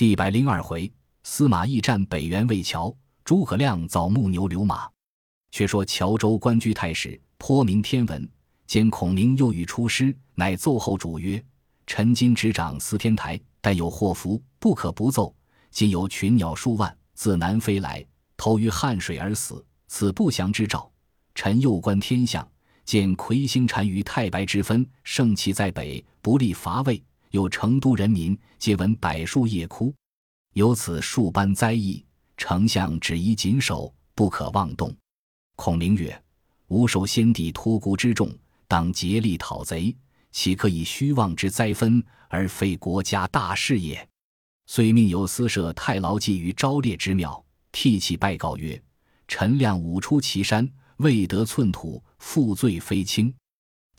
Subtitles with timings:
[0.00, 0.90] 第百零二回，
[1.24, 2.90] 司马懿战北原魏桥，
[3.22, 4.88] 诸葛亮造木牛流马。
[5.50, 8.26] 却说乔州官居太史，颇明天文。
[8.66, 11.44] 见孔明又欲出师，乃奏后主曰
[11.86, 15.36] ：“臣今执掌司天台，但有祸福，不可不奏。
[15.70, 18.02] 今有群鸟数万自南飞来，
[18.38, 20.90] 投于汉水而死，此不祥之兆。
[21.34, 22.50] 臣又观天象，
[22.86, 27.04] 见魁星单于太白之分，盛气在北，不利伐魏。
[27.30, 29.94] 有成都人民皆闻柏树叶枯，
[30.52, 32.04] 有此数般灾异，
[32.36, 34.94] 丞相只宜谨守，不可妄动。”
[35.56, 36.22] 孔明曰
[36.68, 38.30] ：“吾受先帝托孤之重。”
[38.66, 39.92] 当竭力讨贼，
[40.30, 44.08] 岂可以虚妄之灾分而非国家大事也？
[44.66, 48.80] 遂命有司设太牢记于昭烈之庙，涕泣拜告曰
[49.26, 53.34] ：“臣亮武出祁山，未得寸土，负罪非轻。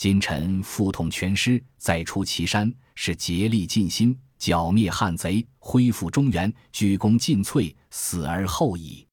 [0.02, 9.06] 今臣复统全师，再出祁山，是竭力尽心剿灭汉贼，恢复中原，鞠躬尽瘁，死而后已。”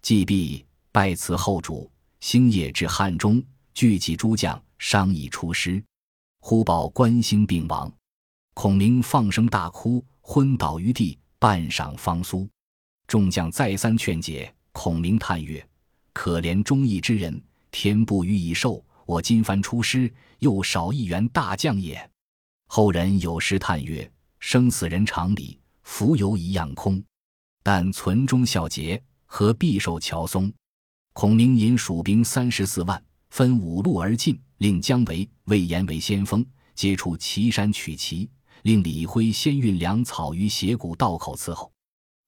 [0.00, 3.42] 既毕，拜辞后主，星夜至汉中，
[3.74, 4.62] 聚集诸将。
[4.78, 5.82] 商议出师，
[6.38, 7.92] 忽报关兴病亡，
[8.54, 12.48] 孔明放声大哭，昏倒于地，半晌方苏。
[13.08, 15.68] 众将再三劝解，孔明叹曰
[16.14, 18.80] ：“可怜忠义之人，天不予以寿。
[19.08, 21.98] 我今番出师，又少一员大将也。”
[22.68, 27.02] 后人有诗叹曰：“生死人常理，浮游一样空。
[27.62, 30.52] 但存忠孝节，何必受乔松？”
[31.14, 34.38] 孔明引蜀兵三十四万，分五路而进。
[34.58, 38.28] 令姜维、魏延为先锋，接触岐山取齐；
[38.62, 41.72] 令李辉先运粮草于斜谷道口伺候。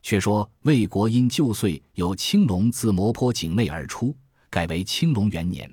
[0.02, 4.16] 却说魏国因旧岁有青龙自磨坡井内而出，
[4.48, 5.70] 改为青龙元年。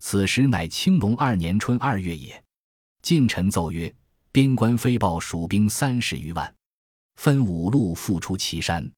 [0.00, 2.42] 此时乃青龙二年春二月也。
[3.02, 3.94] 近臣奏曰：
[4.32, 6.52] 边关飞报蜀兵三十余万，
[7.16, 8.90] 分五路复出祁山。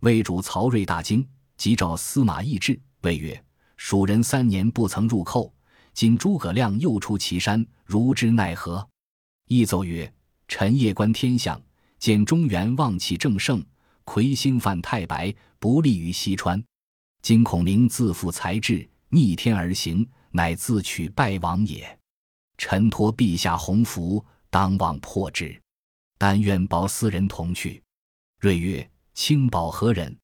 [0.00, 3.42] 魏主曹睿大惊，急召司马懿至，谓曰：
[3.76, 5.54] 蜀人三年不曾入寇。
[5.94, 8.86] 今诸葛亮又出祁山，如之奈何？
[9.46, 10.12] 一奏曰
[10.48, 11.60] ：“臣夜观天象，
[11.98, 13.64] 见中原旺气正盛，
[14.04, 16.62] 魁星犯太白，不利于西川。
[17.22, 21.98] 今孔明自负才智，逆天而行，乃自取败亡也。
[22.58, 25.60] 臣托陛下洪福，当望破之。
[26.18, 27.82] 但愿保斯人同去。”
[28.40, 30.16] 睿曰：“卿保何人？”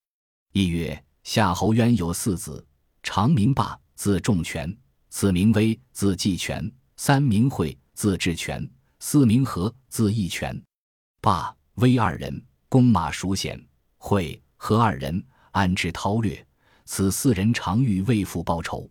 [0.53, 2.67] 亦曰：“夏侯渊有四子，
[3.03, 4.75] 长名霸，字仲全。”
[5.09, 6.63] 四名威，字季权；
[6.99, 8.61] 三名惠，字志全；
[8.99, 10.63] 四名和，字义权。
[11.23, 13.59] 霸、威二人，弓马熟娴；
[13.97, 16.47] 惠、和二人，安之韬略。
[16.85, 18.91] 此四人常欲为父报仇。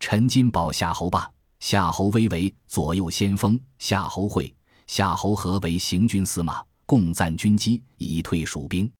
[0.00, 4.54] 陈金宝夏侯霸、夏侯威为左右先锋，夏侯惠、
[4.86, 8.90] 夏侯和为行军司马，共赞军机，以退蜀兵。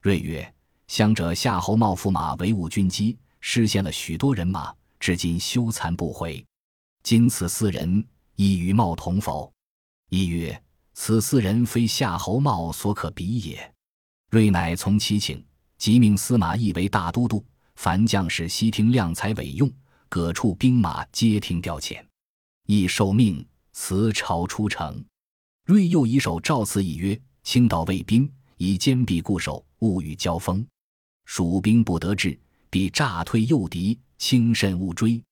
[0.00, 0.54] 睿曰
[0.88, 6.44] ：“相者夏侯茂驸马为务军机，失陷了许多人马。”至今羞惭不悔。
[7.04, 8.04] 今此四人
[8.34, 9.52] 亦与茂同否？
[10.10, 10.60] 一曰：
[10.92, 13.74] 此四人非夏侯茂所可比也。
[14.30, 15.40] 睿乃从其请，
[15.76, 17.44] 即命司马懿为大都督，
[17.76, 19.70] 凡将士悉听量才委用，
[20.08, 22.02] 各处兵马皆听调遣。
[22.66, 25.04] 亦受命，辞朝出城。
[25.64, 30.66] 睿又以手诏赐以曰：青岛卫兵以坚壁固守，勿与交锋。
[31.26, 32.38] 蜀兵不得志，
[32.70, 33.98] 必诈退诱敌。
[34.18, 35.22] 轻慎勿追，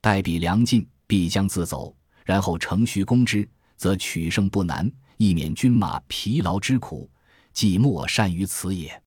[0.00, 1.92] 待彼粮尽，必将自走。
[2.24, 7.10] 然后乘虚攻之，则取胜不难，亦免军马疲劳之苦。
[7.52, 9.02] 既莫善于此也。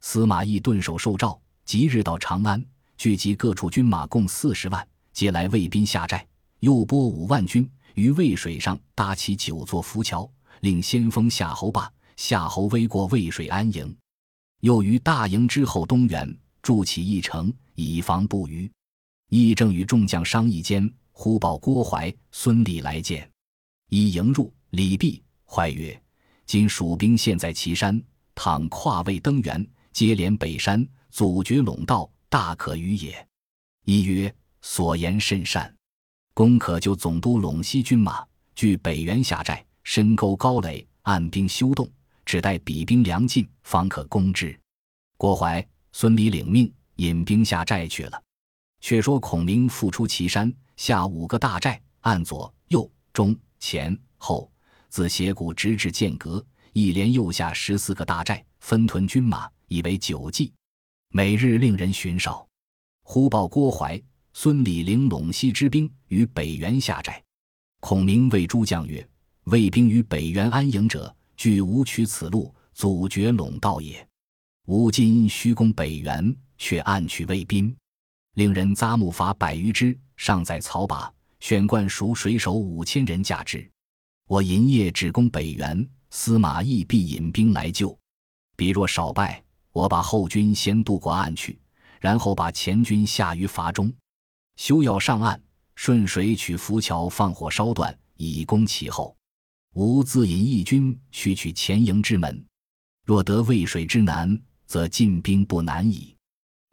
[0.00, 2.64] 司马懿顿首受诏，即日到长安，
[2.98, 6.26] 聚集各处军马共四十万，皆来魏兵下寨。
[6.58, 10.28] 又拨五万军于渭水上搭起九座浮桥，
[10.62, 13.96] 令先锋夏侯霸、夏侯威过渭水安营。
[14.62, 17.54] 又于大营之后东原筑起一城。
[17.76, 18.68] 以防不虞，
[19.28, 23.30] 义正与众将商议间，忽报郭淮、孙礼来见。
[23.90, 26.02] 以迎入，礼毕，怀曰
[26.44, 28.02] ：“今蜀兵现在岐山，
[28.34, 33.26] 倘跨渭登原，接连北山，阻绝陇道，大可与也。”
[33.84, 35.74] 一曰：“所言甚善，
[36.34, 41.90] 公可就总督陇西军马，据北原下寨，深沟高垒，按兵修动，
[42.24, 44.58] 只待彼兵粮尽，方可攻之。”
[45.16, 46.72] 郭淮、孙礼领命。
[46.98, 48.20] 引兵下寨去了。
[48.80, 54.50] 却说孔明复出祁山，下五个大寨，按左、右、中、前、后，
[54.88, 60.52] 自斜谷直至剑阁，一连又下十四个大寨，分屯军马，以为九计。
[61.10, 62.46] 每日令人巡哨。
[63.02, 64.00] 忽报郭淮、
[64.34, 67.22] 孙礼领陇西之兵于北原下寨。
[67.80, 69.06] 孔明谓诸将曰
[69.44, 74.06] ：“魏兵于北原安营者，俱吾取此路，阻绝陇道也。
[74.66, 77.74] 吾今虚攻北原，却暗取魏兵，
[78.34, 83.66] 令人扎木筏百余只，尚在草靶，选冠蜀水手五千人驾之。
[84.26, 87.98] 我银夜只攻北原，司马懿必引兵来救。
[88.56, 89.42] 彼若少败，
[89.78, 91.56] 我把后军先渡过岸去，
[92.00, 93.92] 然后把前军下于筏中，
[94.56, 95.40] 休要上岸，
[95.76, 99.16] 顺水取浮桥，放火烧断，以攻其后。
[99.74, 102.44] 吾自引义军去取前营之门。
[103.04, 104.36] 若得渭水之南，
[104.66, 106.16] 则进兵不难矣。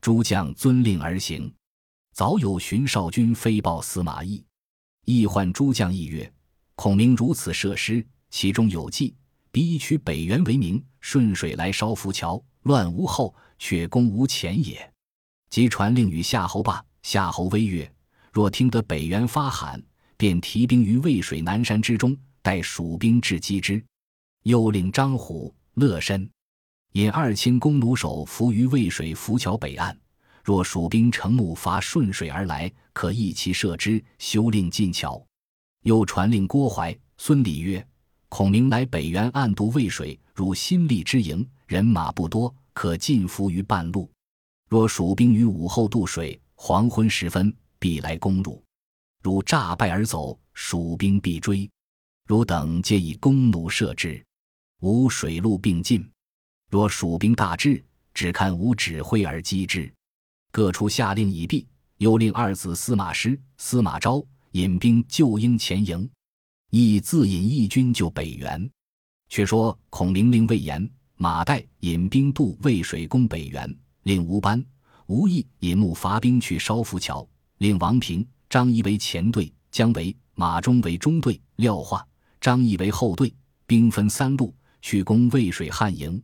[0.01, 1.53] 诸将遵令而行。
[2.11, 4.43] 早有荀少军飞报司马懿，
[5.05, 6.33] 懿唤诸将议曰
[6.73, 9.15] ：“孔明如此设施，其中有计，
[9.51, 14.93] 彼以取北原为名，顺水来烧浮桥，乱无后，却攻无前也。”
[15.49, 16.83] 即传令与夏侯霸。
[17.01, 17.89] 夏侯威曰
[18.33, 19.81] ：“若听得北原发喊，
[20.17, 23.81] 便提兵于渭水南山之中，待蜀兵至击之。”
[24.43, 26.27] 又令张虎、乐申。
[26.93, 29.95] 引二千弓弩手伏于渭水浮桥北岸，
[30.43, 35.23] 若蜀兵乘木筏顺水而来，可一齐射之，休令进桥。
[35.83, 37.85] 又传令郭淮、孙礼曰
[38.29, 44.09] ：“孔明来北原暗渡渭水，入新立之营，人马不多，可进伏于半路。
[44.67, 48.63] 若蜀兵于午后渡水，黄昏时分必来攻入。
[49.21, 51.69] 如诈败而走，蜀兵必追。
[52.27, 54.23] 汝等皆以弓弩射之，
[54.81, 56.07] 吾水陆并进。”
[56.71, 57.83] 若蜀兵大至，
[58.13, 59.91] 只看吾指挥而击之。
[60.51, 61.67] 各处下令已毕，
[61.97, 66.09] 又令二子司马师、司马昭引兵救应前营，
[66.71, 68.69] 亦自引义军救北原。
[69.29, 73.73] 却说孔明令魏延、马岱引兵渡渭水攻北原，
[74.03, 74.63] 令吴班、
[75.07, 77.27] 吴懿引木伐兵去烧浮桥，
[77.59, 82.05] 令王平、张仪为前队，姜维、马忠为中队，廖化、
[82.41, 83.33] 张翼为后队，
[83.65, 86.21] 兵分三路去攻渭水汉营。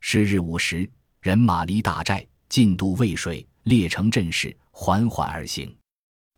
[0.00, 0.90] 是日午时，
[1.20, 5.74] 人马离大寨，进渡渭水，列成阵势，缓缓而行。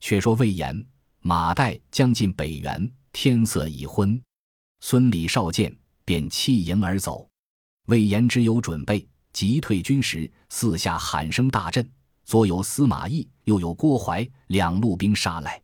[0.00, 0.86] 却说魏延、
[1.20, 4.22] 马岱将近北原，天色已昏，
[4.80, 7.26] 孙李少见，便弃营而走。
[7.86, 11.88] 魏延只有准备，急退军时，四下喊声大震，
[12.24, 15.60] 左有司马懿，右有郭淮，两路兵杀来。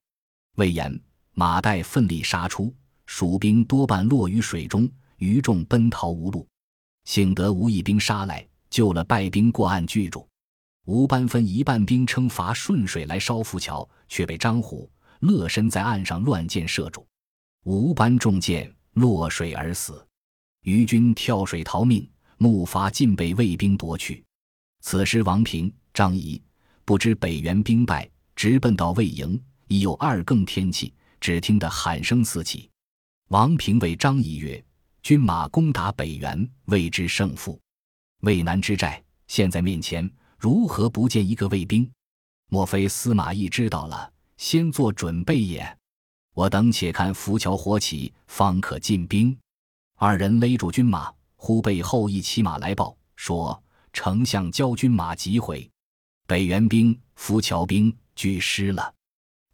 [0.57, 1.01] 魏延、
[1.33, 2.75] 马岱奋力杀出，
[3.07, 6.47] 蜀兵多半落于水中，余众奔逃无路。
[7.05, 10.29] 幸得吴义兵杀来，救了败兵过岸拒住。
[10.85, 14.89] 吴班分一半兵称伐顺水来烧浮桥，却被张虎、
[15.21, 17.05] 乐申在岸上乱箭射住。
[17.65, 20.07] 吴班中箭落水而死。
[20.63, 24.25] 于军跳水逃命，木筏尽被魏兵夺去。
[24.81, 26.41] 此时王平、张仪
[26.85, 29.41] 不知北原兵败，直奔到魏营。
[29.69, 32.69] 已有二更天气，只听得喊声四起。
[33.29, 34.63] 王平谓张仪曰。
[35.03, 37.59] 军马攻打北原，未知胜负。
[38.21, 41.91] 渭南之战现在面前，如何不见一个魏兵？
[42.49, 45.77] 莫非司马懿知道了，先做准备也？
[46.35, 49.37] 我等且看浮桥火起，方可进兵。
[50.05, 53.63] 二人勒住军马，忽背后一骑马来报说
[53.95, 55.71] ：“丞相教军马急回，
[56.27, 58.93] 北原兵、浮桥兵俱失了。”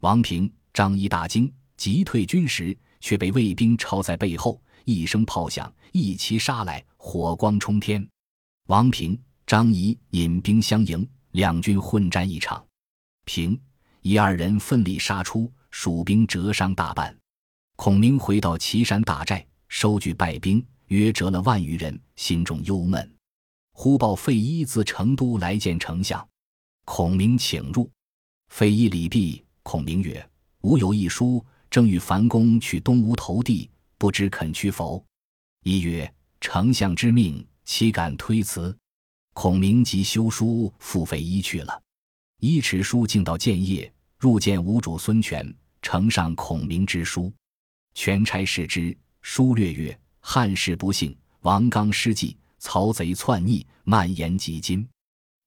[0.01, 4.59] 王平、张仪大惊，急退军时，却被魏兵抄在背后。
[4.85, 8.03] 一声炮响，一齐杀来，火光冲天。
[8.69, 12.65] 王平、张仪引兵相迎，两军混战一场。
[13.23, 13.55] 平、
[14.01, 17.15] 仪二人奋力杀出，蜀兵折伤大半。
[17.75, 23.15] 孔明回到岐山大寨，收据败兵，约折了万余人，心中忧闷。
[23.71, 26.27] 忽报费祎自成都来见丞相，
[26.85, 27.89] 孔明请入。
[28.49, 30.27] 费祎礼毕，孔明曰
[30.61, 35.03] ：“吾有一书，正与樊公去东吴投递。”不知肯去否？
[35.63, 36.11] 一曰
[36.41, 38.75] ：“丞相之命，岂敢推辞？”
[39.33, 41.81] 孔明即修书付费祎去了。
[42.39, 47.31] 一持书径到建业，入见吴主孙权，呈上孔明之书。
[47.93, 54.87] 权差视之，书略曰：“汉室不幸，王纲失计，曹贼篡逆，蔓延及今。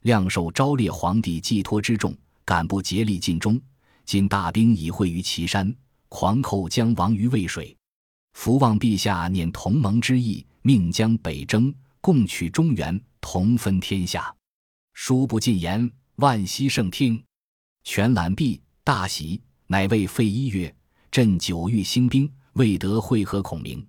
[0.02, 3.60] 亮受昭烈皇帝寄托之重，敢不竭力尽忠？
[4.04, 5.74] 今大兵已会于岐山，
[6.08, 7.76] 狂寇将亡于渭水。”
[8.34, 14.34] 福望陛下念同盟之意，命将北征，共取中原，同分天下。
[14.94, 17.22] 书不尽言，万希圣听。
[17.84, 20.74] 全览毕，大喜，乃谓费祎曰
[21.12, 23.86] ：“朕久欲兴兵，未得会合孔明。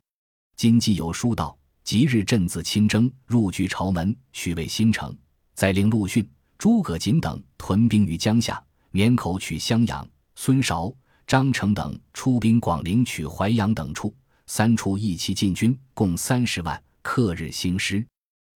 [0.56, 5.16] 今既有书到，即日朕自亲征，入据朝门，许为新城。
[5.54, 6.28] 再令陆逊、
[6.58, 10.94] 诸葛瑾等屯兵于江夏，绵口取襄阳，孙韶、
[11.28, 14.14] 张成等出兵广陵取淮阳等处。”
[14.46, 18.06] 三处一齐进军，共三十万，克日兴师。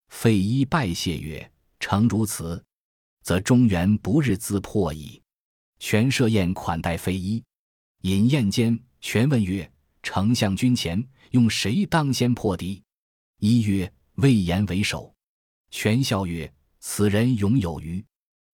[0.10, 1.50] 费祎拜谢曰
[1.80, 2.62] ：“诚如此，
[3.24, 5.22] 则中原不日自破矣。”
[5.80, 7.44] 权设宴款待费祎。
[8.02, 9.70] 饮宴间，权问曰
[10.02, 12.82] ：“丞相军前，用谁当先破敌？”
[13.40, 15.14] 一曰：“魏延为首。”
[15.70, 18.04] 权笑曰：“此人勇有余，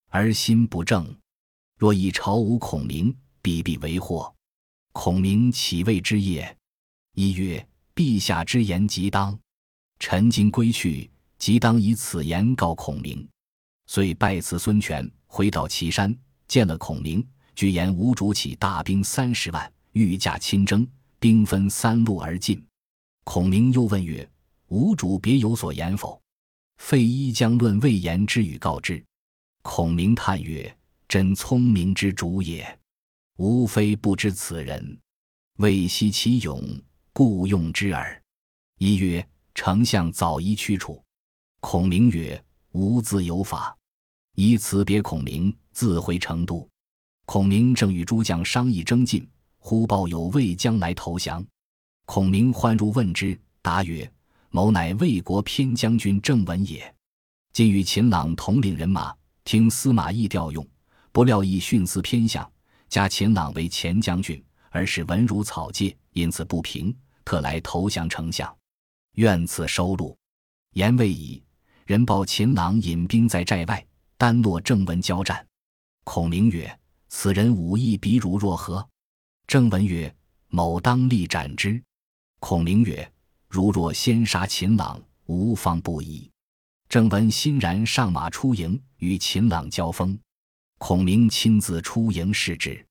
[0.10, 1.16] 而心不正。
[1.78, 4.34] 若以朝无孔明，必必为祸。
[4.92, 6.56] 孔明岂谓之也？”
[7.16, 9.38] 一曰：“陛下之言极当。
[10.00, 13.28] 臣今归去，即当以此言告孔明。”
[13.86, 16.16] 遂拜辞孙权，回到岐山，
[16.48, 17.26] 见了孔明。
[17.54, 20.88] 据言吴主起大兵三十万，御驾亲征，
[21.24, 22.62] 兵分三路而进。
[23.24, 24.30] 孔明又问曰
[24.68, 26.22] ：“吾主别有所言否？”
[26.80, 29.02] 费祎将论魏延之语告之。
[29.62, 30.78] 孔明叹曰
[31.08, 32.78] ：“真聪明之主也，
[33.38, 35.00] 吾非不知此人，
[35.60, 36.62] 未悉其勇，
[37.14, 38.22] 故用之耳。”
[38.78, 39.26] 一曰
[39.56, 41.02] ：“丞相早宜驱除。”
[41.62, 43.74] 孔明曰：“吾自有法。”
[44.36, 46.68] 以辞别孔明，自回成都。
[47.26, 49.26] 孔明正与诸将商议征进，
[49.66, 51.42] 忽报有魏将来投降。
[52.06, 54.12] 孔明欢入问之，答曰
[54.52, 56.94] ：“某乃魏国偏将军郑文也。
[57.54, 59.16] 今与秦朗统领人马，
[59.46, 60.68] 听司马懿调用，
[61.14, 62.52] 不料亦徇私偏向，
[62.90, 66.94] 加秦朗为前将军，而使文如草芥，因此不平，
[67.24, 68.54] 特来投降丞相，
[69.14, 70.14] 愿赐收录。”
[70.76, 71.42] 言未已，
[71.86, 73.84] 人报秦朗引兵在寨外，
[74.18, 75.48] 单落郑文交战。
[76.04, 76.78] 孔明曰：
[77.08, 78.86] 此人武艺比汝若何？
[79.48, 80.14] 郑文曰
[80.50, 81.82] ：“某当立斩之。”
[82.40, 83.12] 孔明曰
[83.48, 86.30] ：“如若先杀秦朗，无方不已。”
[86.90, 90.18] 郑文欣然上马出营，与秦朗交锋。
[90.78, 92.86] 孔明亲自出营视之，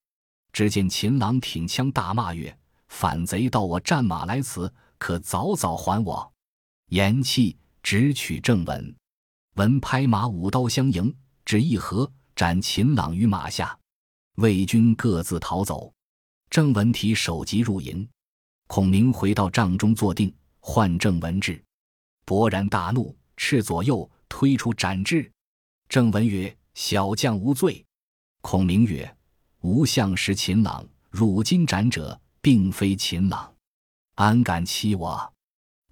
[0.52, 2.56] 只见秦朗挺枪大骂曰
[2.88, 6.32] ：“反贼到我战马来此，可早早还我！”
[6.88, 8.94] 言讫，直取郑文。
[9.56, 13.78] 文拍马舞刀相迎，只一合，斩秦朗于马下。
[14.36, 15.92] 魏军各自逃走，
[16.52, 18.06] 郑文提首级入营。
[18.66, 20.30] 孔明回到帐中坐定，
[20.60, 21.64] 唤郑文至，
[22.26, 25.32] 勃然大怒，斥左右推出斩之。
[25.88, 27.82] 郑文曰：“小将无罪。”
[28.42, 29.16] 孔明曰
[29.64, 33.50] ：“吾相识秦朗，汝今斩者，并非秦朗，
[34.16, 35.32] 安敢欺我？”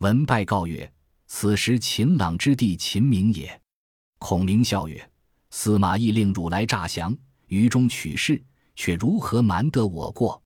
[0.01, 0.93] 文拜告曰
[1.27, 3.59] ：“此时秦朗之弟秦明也。”
[4.21, 5.11] 孔明笑曰
[5.49, 7.17] ：“司马懿令汝来诈降。”
[7.49, 8.45] 于中取势，
[8.77, 10.43] 却如何瞒得我过？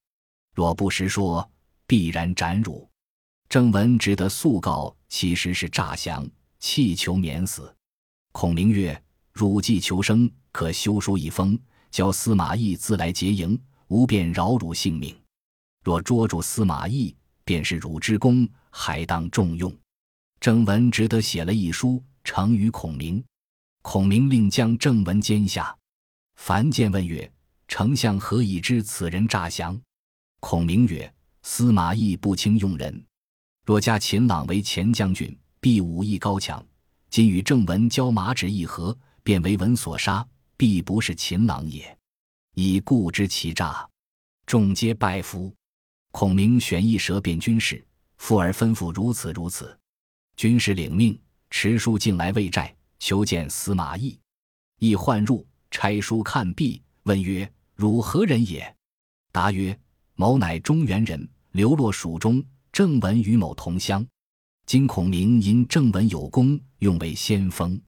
[0.55, 1.49] 若不实说，
[1.87, 2.89] 必然斩汝。
[3.49, 6.27] 郑文只得速告，其实是诈降，
[6.61, 7.75] 气求免死。
[8.33, 9.01] 孔明曰
[9.33, 11.59] ：“汝既求生，可修书一封，
[11.91, 15.15] 教司马懿自来结营，吾便饶汝性命。
[15.83, 19.77] 若捉住司马懿，便是汝之功，还当重用。”
[20.41, 23.23] 郑文只得写了一书，呈与孔明。
[23.83, 25.77] 孔明令将郑文监下。
[26.37, 27.31] 樊建问曰
[27.69, 29.81] ：“丞相何以知此人诈降？”
[30.47, 31.11] 孔明曰
[31.43, 33.03] ：“司马懿不轻用人，
[33.65, 36.63] 若加秦朗为前将军，必武艺高强。
[37.09, 40.23] 今与郑文交马纸一合，便为文所杀，
[40.55, 41.97] 必不是秦朗也。
[42.57, 43.89] 以故知其诈。”
[44.45, 45.51] 众皆拜服。
[46.11, 47.83] 孔明选一蛇变军士，
[48.19, 49.75] 复而吩咐如此如此。
[50.37, 54.21] 军士领命，持书进来魏寨，求见司马懿。
[54.79, 55.47] 懿唤入。
[55.71, 58.77] 差书看毕，问曰：“汝何人也？”
[59.33, 59.77] 答曰
[60.17, 62.43] ：“某乃中原人，流落蜀中。
[62.71, 64.05] 正文与某同乡。
[64.67, 67.81] 今孔明因正文有功，用为先锋。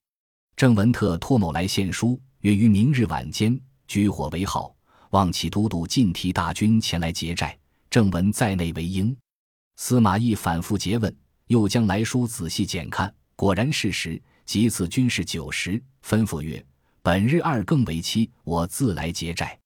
[0.55, 4.73] 正文特托某来献书，约于明日晚间举火为号，
[5.09, 7.57] 望其都督尽提大军前来劫寨。
[7.89, 9.15] 正文在内为应。”
[9.75, 11.13] 司马懿反复诘问，
[11.47, 14.21] 又将来书仔细检看，果然事实。
[14.45, 16.65] 即赐军士酒食，吩咐曰。
[17.01, 19.59] 本日二更为期，我自来劫寨。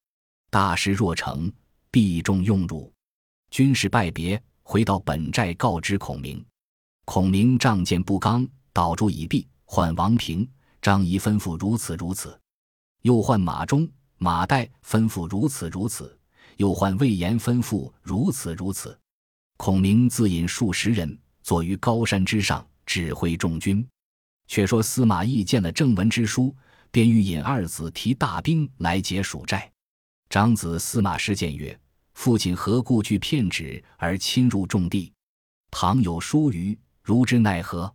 [0.50, 1.52] 大事若成，
[1.92, 2.92] 必重用汝。
[3.50, 6.44] 军士拜别，回到本寨告知孔明。
[7.06, 10.50] 孔明仗剑不刚，倒住已毕，唤王平、
[10.82, 12.40] 张仪吩咐如此如此，
[13.02, 16.18] 又唤马忠、马岱吩咐如此如此，
[16.58, 18.98] 又唤魏延吩咐如此如此。
[19.58, 23.86] 孔明自引数十人坐于高山之上，指挥众军。
[24.48, 26.56] 却说司马懿见了正文之书。
[26.94, 29.72] 便欲引二子提大兵来劫蜀寨。
[30.30, 31.80] 长子司马师见曰
[32.14, 35.12] ：“父亲何故惧骗纸而侵入重地？
[35.72, 37.94] 倘有疏虞，如之奈何？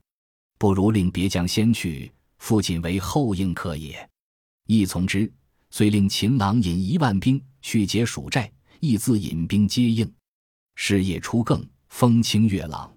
[0.58, 4.08] 不如令别将先去，父亲为后应可也。”
[4.66, 5.30] 亦从之，
[5.70, 10.10] 遂令秦朗引一万兵去劫蜀寨，亦自引兵接应。
[10.74, 12.92] 是夜初更，风清月朗，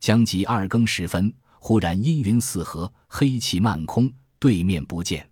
[0.00, 5.28] 将及二更时分，忽然阴云四合，黑气漫空，对面不见。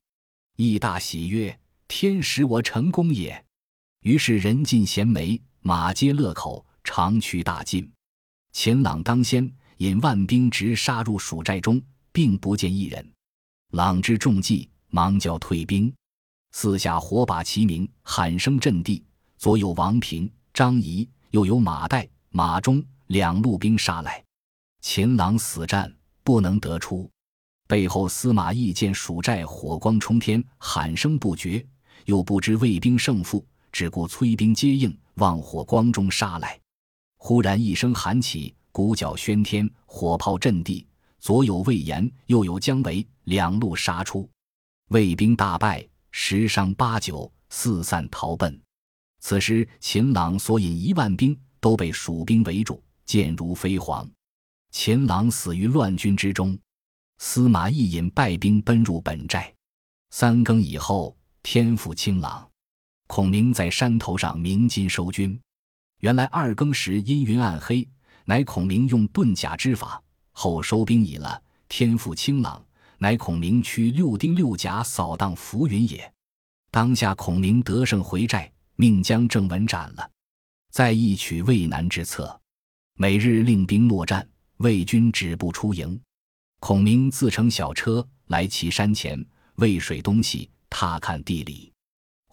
[0.57, 1.59] 义大喜曰
[1.89, 3.45] ：“天使我成功也！”
[4.03, 7.89] 于是人尽衔枚，马皆勒口，长驱大进。
[8.53, 11.81] 秦朗当先，引万兵直杀入蜀寨中，
[12.11, 13.13] 并不见一人。
[13.71, 15.93] 朗知中计，忙叫退兵。
[16.51, 19.05] 四下火把齐鸣，喊声震地。
[19.39, 24.23] 左有王平、张仪，右有马岱、马忠两路兵杀来。
[24.81, 25.93] 秦朗死战，
[26.25, 27.09] 不能得出。
[27.69, 31.65] 背后司马懿见蜀寨火光冲天，喊声不绝，
[32.07, 36.61] 又不知魏兵胜负，只顾催兵接应，往火光中杀来。
[37.17, 40.87] 忽然一声喊起，鼓角喧天，火炮震地。
[41.19, 44.29] 左有魏延，右有姜维，两路杀出，
[44.89, 48.61] 魏兵大败，十伤八九，四散逃奔。
[49.21, 54.05] 此时秦朗所引一万兵都被蜀兵围住，箭如飞蝗。
[54.73, 56.59] 秦朗死于乱军之中。
[57.19, 59.55] 司马懿引败兵奔入本寨。
[60.11, 62.52] 三更以后，天复清朗。
[63.15, 65.39] 孔明在山头上鸣金收军。
[65.99, 67.87] 原来二更时阴云暗黑，
[68.25, 70.03] 乃孔明用遁甲之法。
[70.31, 72.65] 后收兵已了，天复清朗，
[72.97, 76.11] 乃孔明驱六丁六甲扫荡浮云也。
[76.71, 80.11] 当下孔明得胜回寨，命将郑文斩了，
[80.71, 82.41] 再一取渭南之策，
[82.95, 84.27] 每日令兵落战，
[84.57, 86.01] 魏军止不出营。
[86.61, 89.23] 孔明自乘小车来岐山前，
[89.57, 91.71] 渭水东西，踏看地理。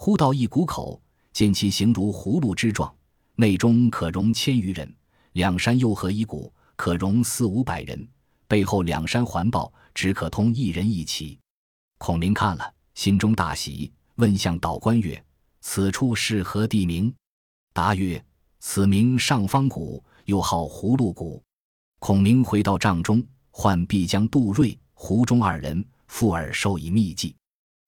[0.01, 1.00] 忽到一谷口，
[1.34, 2.89] 见其形如葫芦之状，
[3.36, 4.89] 内中可容千余人。
[5.34, 8.08] 两山又合一谷，可容四五百人。
[8.48, 11.38] 背后两山环抱，只可通一人一骑。
[11.98, 15.22] 孔明看了，心中大喜，问向导官曰
[15.60, 17.13] ：“此处是何地名？”
[17.74, 18.24] 答曰
[18.62, 21.44] ：“此名上方谷，又号葫芦谷。”
[22.00, 23.22] 孔明回到帐中。
[23.51, 27.36] 唤毕将杜瑞、胡忠二人，附耳授以秘计，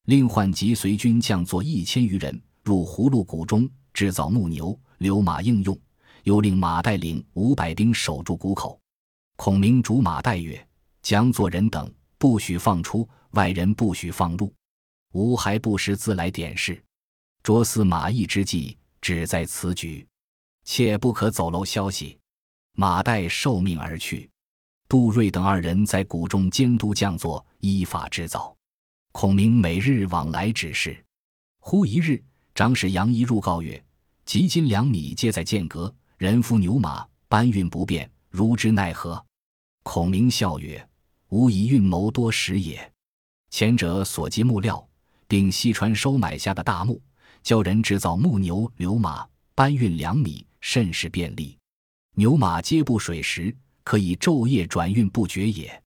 [0.06, 5.78] 另唤及随军将作一千余人入葫芦谷中制造木牛、流马应用，
[6.24, 8.80] 又令马岱领五百兵守住谷口。
[9.36, 10.68] 孔明主马岱曰
[11.02, 14.54] ：“将作人等不许放出，外人不许放入。
[15.14, 16.84] 吾还不时自来点事，
[17.44, 20.08] 着司马懿之计只在此举，
[20.64, 22.18] 切不可走漏消息。”
[22.74, 24.30] 马岱受命而去。
[24.88, 28.56] 杜瑞等二人在谷中监督将作，依法制造。
[29.12, 31.04] 孔明每日往来指示。
[31.60, 32.24] 忽一日，
[32.56, 33.84] 长史杨仪入告曰
[34.26, 39.24] ：“及金两米皆在剑阁，人夫牛马搬运不便，如之奈何？”
[39.84, 40.88] 孔明笑曰
[41.30, 42.92] ：“吾以运谋多时也。
[43.50, 44.88] 前者所积木料，
[45.28, 47.02] 并西川收买下的大木，
[47.44, 51.58] 教人制造木牛流马，搬运两米，甚是便利。
[52.16, 55.84] 牛马皆不水时。”可以昼夜转运不绝也。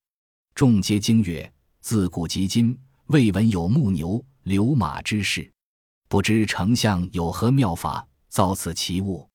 [0.54, 2.78] 众皆惊曰：“自古及今，
[3.08, 5.52] 未闻有木牛流马之事。
[6.08, 9.30] 不知丞相有何妙法，造此奇物？”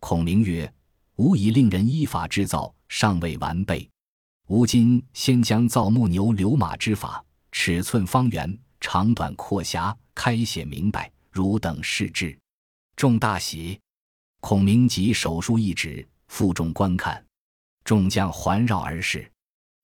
[0.00, 0.72] 孔明曰
[1.16, 3.88] ：“吾已令人依法制造，尚未完备。
[4.48, 12.36] 吾今先将造木牛流马之法，尺寸方圆、长短阔狭，开写明白，汝等视之。”
[12.96, 13.78] 众大喜。
[14.40, 17.22] 孔明即手书一纸，负众观看。
[17.84, 19.30] 众将环绕而视，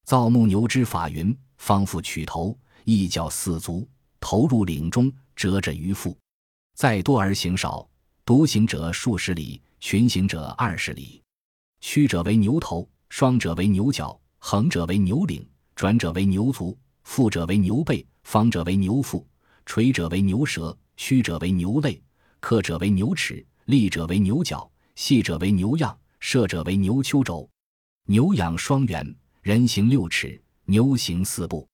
[0.04, 2.56] 造木牛之法云：方复取头，
[2.88, 3.84] 一脚四足，
[4.20, 6.16] 投入岭中，折着于腹。
[6.76, 7.84] 再多而行少，
[8.24, 11.20] 独行者数十里，群行者二十里。
[11.80, 15.44] 曲者为牛头，双者为牛角，横者为牛领，
[15.74, 19.26] 转者为牛足，复者为牛背，方者为牛腹，
[19.64, 22.00] 垂者为牛舌，曲者为牛肋，
[22.38, 27.50] 刻者为牛齿，立者为牛角，细者为牛样，射者为牛丘肘。
[28.04, 31.66] 牛仰双圆，人行六尺，牛行四步。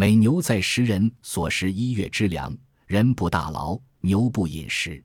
[0.00, 2.56] 每牛在食人所食一月之粮，
[2.86, 5.04] 人不大劳，牛不饮食。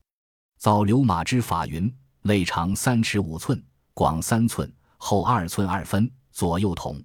[0.60, 3.60] 造流马之法云：肋长三尺五寸，
[3.96, 7.04] 广三寸，厚二寸二分，左右同。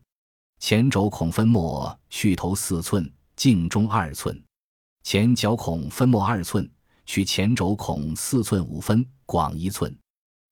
[0.59, 4.39] 前轴孔分末，去头四寸，径中二寸。
[5.03, 6.71] 前角孔分末二寸，
[7.07, 9.99] 取前轴孔四寸五分，广一寸。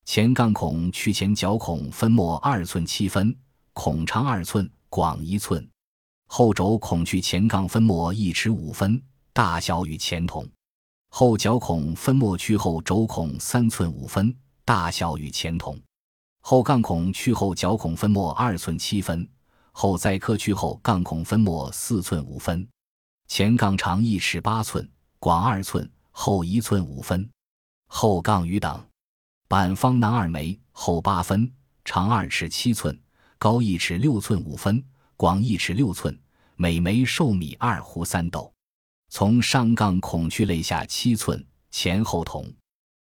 [0.06, 3.36] 前杠孔去前角孔分末二寸七分，
[3.74, 5.62] 孔长二寸，广一寸；
[6.26, 9.00] 后轴孔距前杠分末一尺五分，
[9.32, 10.44] 大小与前同；
[11.08, 15.76] 后角孔分末去后轴孔三寸五分，大小与前同；
[16.42, 19.26] 后杠孔去后角孔分末二寸七分，
[19.72, 22.66] 后再刻去后杠孔分末四寸五分；
[23.28, 24.86] 前杠长一尺八寸，
[25.18, 27.24] 广二寸，后一寸五分；
[27.86, 28.84] 后杠与等。
[29.48, 31.52] 板方囊二枚，厚八分，
[31.84, 33.00] 长二尺七寸，
[33.38, 34.84] 高一尺六寸五分，
[35.18, 36.14] 广一尺六寸，
[36.56, 38.52] 每枚寿米二斛三斗。
[39.08, 42.52] 从上杠孔区肋下七寸，前后同。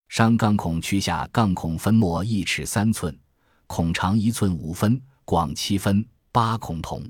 [0.09, 3.15] 上杠孔区下杠孔分末一尺三寸，
[3.67, 7.05] 孔长一寸五分，广七分，八孔同。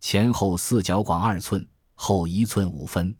[0.00, 3.16] 前后四角广二寸，后一寸五分。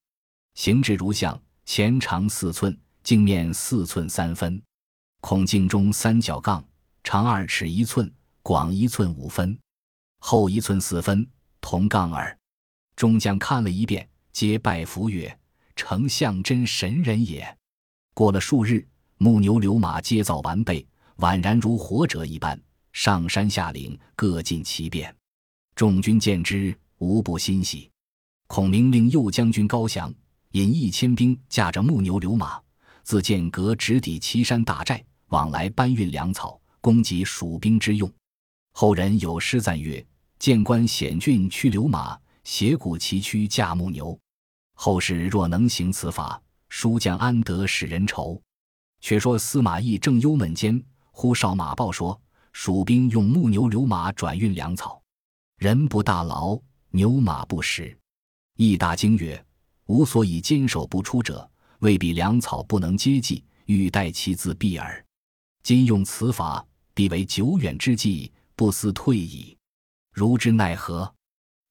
[0.54, 4.62] 形制如像，前长四寸，镜面四寸三分。
[5.22, 6.62] 孔径中三角杠，
[7.02, 9.58] 长二尺一寸，广一寸五分，
[10.18, 11.26] 后一寸四分，
[11.60, 12.36] 同杠耳。
[12.96, 14.08] 众将看了一遍。
[14.32, 15.34] 皆拜服曰
[15.74, 17.56] ：“丞相真神人也。”
[18.12, 22.60] 过了数日，木牛流马皆造完备，宛然如活者一般。
[22.92, 25.14] 上山下岭，各尽其便。
[25.74, 27.90] 众军见之，无不欣喜。
[28.46, 30.12] 孔明令右将军高翔
[30.50, 32.60] 引一千兵，驾着木牛流马，
[33.02, 38.12] 自剑阁直抵岐山大寨，往来搬运粮草，供给蜀兵之用。
[38.78, 40.06] 后人有诗赞曰
[40.38, 44.20] ：“见官险峻驱流马，斜谷崎岖驾木牛。”
[44.76, 48.38] 后世若能行此法，书将安得使人愁？
[49.00, 50.78] 却说司马懿正忧闷间，
[51.10, 52.20] 忽哨马报说，
[52.52, 55.02] 蜀兵用木牛流马转运粮草，
[55.56, 56.60] 人不大劳，
[56.90, 57.98] 牛马不食。
[58.58, 59.42] 懿大惊曰
[59.88, 65.02] ：“吾所以坚守不出者，未必粮草不能接济，欲待其自毙耳。
[65.62, 66.62] 今用此法，
[66.92, 69.56] 必为久远之计，不思退矣。
[70.12, 71.14] 如之奈何？”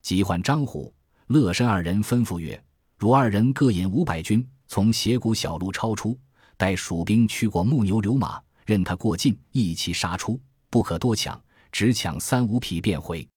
[0.00, 0.94] 即唤张虎、
[1.26, 2.62] 乐申二人吩咐曰。
[2.96, 6.18] 汝二人各引五百军，从斜谷小路超出，
[6.56, 11.38] 待蜀兵驱过木牛流马，任他过境，一齐杀出，不可多抢，
[11.70, 13.28] 只抢三五匹便回。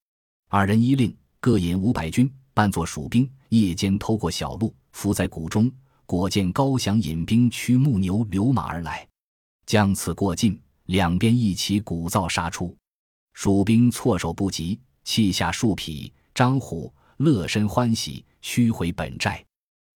[0.48, 5.70] 二人依令，各引五百军，扮作蜀兵，夜间偷过小路，伏在谷中，
[6.06, 9.06] 果见高翔引兵驱木牛流马而来，
[9.66, 12.74] 将此过境，两边一齐鼓噪杀出，
[13.42, 16.12] 蜀兵措手不及，弃下数匹。
[16.36, 19.42] 张虎、乐身欢喜，驱回本寨。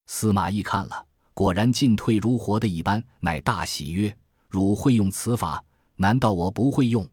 [0.07, 4.15] 司马懿看了，果然进退如活的一般，乃大喜曰
[4.47, 5.61] ：“汝会用此法，
[5.97, 7.05] 难道我不会用？”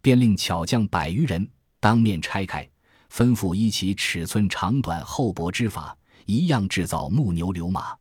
[0.00, 1.44] 便令巧匠百余人
[1.80, 2.62] 当面拆开，
[3.10, 7.96] 吩咐依其尺寸长短厚薄之法，一样制造木牛流马。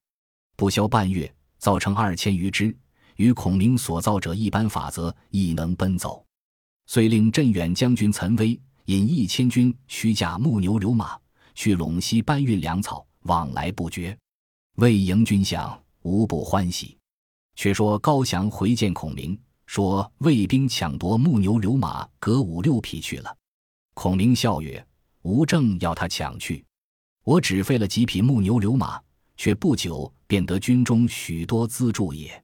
[0.55, 2.77] 不消半月，造成二千余只，
[3.15, 6.22] 与孔明所造者一般法则，亦能奔走。
[6.93, 8.49] 遂令镇远将军岑威
[8.85, 11.17] 引一千军驱驾木牛流马，
[11.55, 14.15] 去陇西搬运粮草，往来不绝。
[14.75, 16.95] 魏营军饷无不欢喜。
[17.55, 23.37] 却说高翔回见孔明，说魏兵抢夺木牛流马各五六匹去了。
[23.95, 24.85] 孔明笑曰
[25.23, 26.63] ：“吾正要他抢去，
[27.23, 29.01] 我只费了几匹木牛流马，
[29.35, 32.43] 却不久便得军中许多资助也。”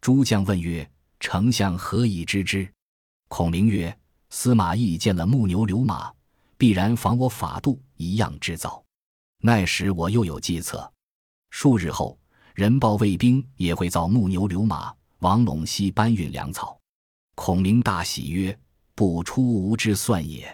[0.00, 2.66] 诸将问曰：“丞相何以知之？”
[3.34, 6.12] 孔明曰：“司马懿见了木牛流马，
[6.58, 8.84] 必然仿我法度一样制造。
[9.40, 10.92] 那时我又有计策。”
[11.48, 12.18] 数日后，
[12.54, 16.78] 人报卫兵也会造木牛流马，往陇西搬运粮草。
[17.34, 18.54] 孔明大喜曰
[18.94, 20.46] ：“不出吾之算也。”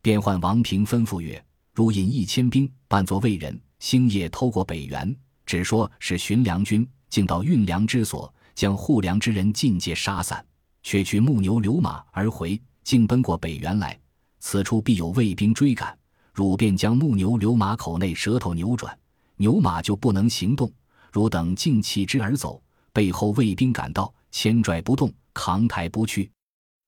[0.00, 10.42] 便唤王平吩咐曰：“如引一千兵，扮作魏人，星夜偷过北原，只说是巡粮军，竟到运粮之所，将护粮之人尽皆杀散，
[10.86, 13.98] 却去木牛流马而回，竟奔过北原来。
[14.38, 15.98] 此处必有卫兵追赶，
[16.32, 18.96] 汝便将木牛流马口内舌头扭转。”
[19.34, 20.72] 牛马就不能行动，
[21.10, 22.62] 汝等竟弃之而走。
[22.92, 26.30] 背后卫兵赶到，牵拽不动，扛抬不去。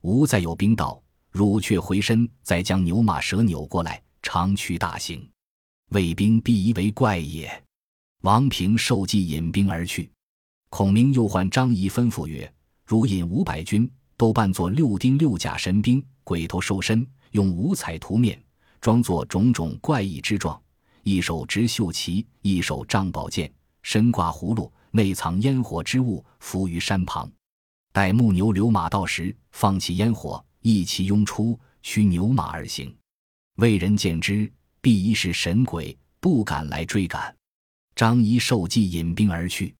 [0.02, 5.28] 吾再有兵到，汝却回身，再将牛马舌扭过来，长驱大行。
[5.90, 7.50] 卫兵必疑为怪也。
[8.22, 10.08] 王平受计引兵而去。
[10.68, 12.50] 孔明又唤张仪吩咐曰
[12.88, 18.42] ：“如引五百军，都扮作六丁六甲神兵，鬼头兽身，用五彩涂面，
[18.80, 20.58] 装作种种怪异之状。”
[21.04, 27.30] 一手执绣旗，一手仗宝剑，身挂葫芦，内藏烟火之物，伏于山旁。
[27.92, 32.96] 待木牛流马到时，放起烟火，一齐拥出，驱牛马而行。
[33.56, 37.36] 魏人见之，必疑是神鬼，不敢来追赶。
[37.94, 39.74] 张仪受计引兵而去。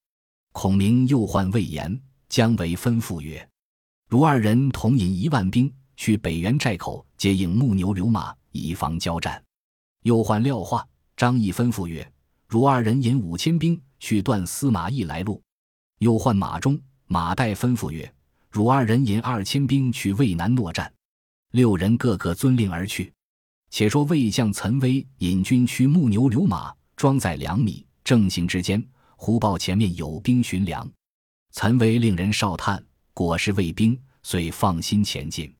[0.52, 3.48] 孔明又唤魏延、姜维，吩咐曰
[4.08, 9.42] ：“如二人同引一万兵去北原寨口接应木牛流马，以防交战。”
[10.04, 10.86] 又唤廖化。
[11.16, 12.08] 张毅吩咐曰
[12.46, 15.42] ：“汝二人引五千兵去断司马懿来路。”
[15.98, 18.14] 又唤马忠、马岱吩咐曰
[18.52, 20.92] ：“汝二人引二千兵去渭南搦战。”
[21.52, 23.12] 六人个个遵令而去。
[23.70, 28.86] 且说魏将岑威引军驱木牛流马，装载粮米，正行之间，
[29.16, 30.88] 忽报前面有兵巡粮。
[31.58, 32.80] 岑威令人哨探，
[33.12, 35.52] 果是魏兵，遂放心前进。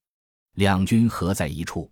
[0.55, 1.91] 两军合在一处，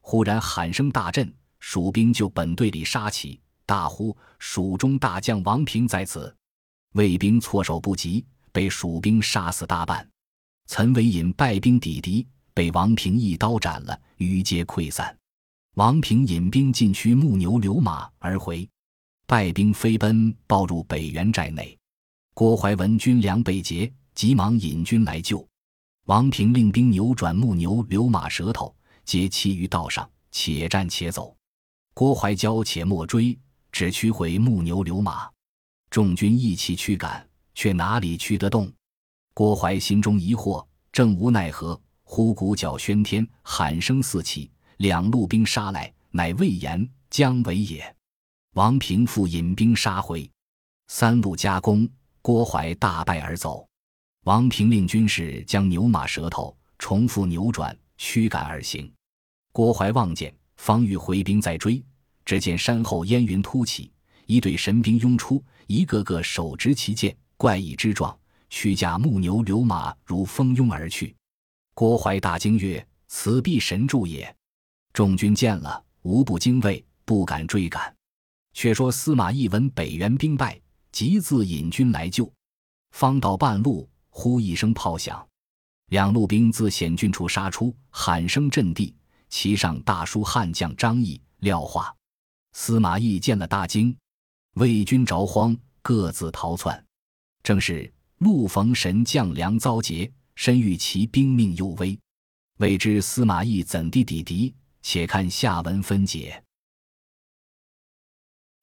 [0.00, 1.30] 忽然喊声大震。
[1.60, 6.34] 蜀兵就本队里杀起，大呼：“蜀中大将王平在此！”
[6.96, 10.08] 魏兵措手不及，被蜀兵杀死大半。
[10.68, 15.14] 岑维引败兵抵敌，被王平一刀斩了，余皆溃散。
[15.74, 18.66] 王平引兵进驱牧牛流马而回，
[19.26, 21.78] 败兵飞奔，报入北原寨内。
[22.34, 25.46] 郭淮闻军粮被劫，急忙引军来救。
[26.06, 31.36] 王平令兵扭转木牛流马舌头，皆弃于道上，且战且走。
[31.92, 33.38] 郭淮交且莫追，
[33.70, 35.28] 只驱回木牛流马。
[35.90, 38.72] 众军一齐驱赶，却哪里驱得动？
[39.34, 44.50] 郭淮心中疑惑，正无奈何，忽鼓角喧天，喊声四起。
[44.78, 47.94] 两路兵杀来，乃魏延、姜维也。
[48.54, 50.28] 王平复引兵杀回，
[50.88, 51.88] 三路夹攻，
[52.22, 53.68] 郭淮大败而走。
[54.24, 58.90] 王平令军士将牛马舌头重复扭转，驱赶而行。
[59.50, 61.84] 郭淮望见，方欲回兵再追，
[62.24, 63.90] 只见山后烟云突起，
[64.26, 68.16] 一队神兵拥出，一个个手执旗剑，怪异之状，
[68.48, 71.14] 驱驾木牛流马如蜂拥而去。
[71.74, 74.34] 郭淮大惊曰：“此必神助也！”
[74.94, 77.92] 众军见了，无不惊畏，不敢追赶。
[78.54, 80.60] 却说司马懿闻北原兵败，
[80.92, 82.30] 急自引军来救。
[82.92, 85.26] 方到半路，忽一声炮响，
[85.86, 88.94] 两路兵自险峻处杀出，喊声震地。
[89.28, 91.96] 其上大书汉将张翼、廖化。
[92.52, 93.96] 司马懿见了，大惊。
[94.56, 96.84] 魏军着慌，各自逃窜。
[97.42, 101.98] 正是路逢神将粮遭劫，身遇其兵命又危。
[102.58, 104.54] 未知司马懿怎地抵敌？
[104.82, 106.44] 且看下文分解。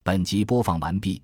[0.03, 1.23] 本集播放完毕，